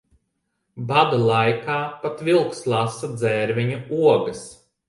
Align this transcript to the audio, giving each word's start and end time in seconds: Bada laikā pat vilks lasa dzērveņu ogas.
Bada 0.91 1.19
laikā 1.25 1.75
pat 2.05 2.25
vilks 2.31 2.65
lasa 2.75 3.13
dzērveņu 3.13 3.81
ogas. 4.11 4.47